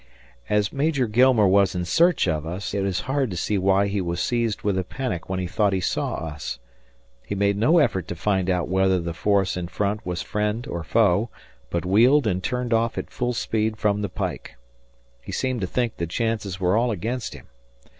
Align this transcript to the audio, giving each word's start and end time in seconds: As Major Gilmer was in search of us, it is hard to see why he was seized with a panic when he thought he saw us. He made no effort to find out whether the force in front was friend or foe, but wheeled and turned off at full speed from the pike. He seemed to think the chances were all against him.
As 0.49 0.73
Major 0.73 1.05
Gilmer 1.05 1.45
was 1.47 1.75
in 1.75 1.85
search 1.85 2.27
of 2.27 2.43
us, 2.43 2.73
it 2.73 2.85
is 2.85 3.01
hard 3.01 3.29
to 3.29 3.37
see 3.37 3.59
why 3.59 3.85
he 3.85 4.01
was 4.01 4.19
seized 4.19 4.63
with 4.63 4.75
a 4.79 4.83
panic 4.83 5.29
when 5.29 5.39
he 5.39 5.45
thought 5.45 5.73
he 5.73 5.79
saw 5.79 6.15
us. 6.15 6.57
He 7.23 7.35
made 7.35 7.55
no 7.55 7.77
effort 7.77 8.07
to 8.07 8.15
find 8.15 8.49
out 8.49 8.67
whether 8.67 8.99
the 8.99 9.13
force 9.13 9.55
in 9.55 9.67
front 9.67 10.03
was 10.03 10.23
friend 10.23 10.65
or 10.65 10.83
foe, 10.83 11.29
but 11.69 11.85
wheeled 11.85 12.25
and 12.25 12.41
turned 12.43 12.73
off 12.73 12.97
at 12.97 13.11
full 13.11 13.33
speed 13.33 13.77
from 13.77 14.01
the 14.01 14.09
pike. 14.09 14.55
He 15.21 15.31
seemed 15.31 15.61
to 15.61 15.67
think 15.67 15.97
the 15.97 16.07
chances 16.07 16.59
were 16.59 16.75
all 16.75 16.89
against 16.89 17.35
him. 17.35 17.45